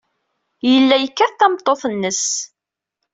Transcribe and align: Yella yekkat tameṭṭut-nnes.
Yella 0.71 0.95
yekkat 0.99 1.31
tameṭṭut-nnes. 1.39 2.23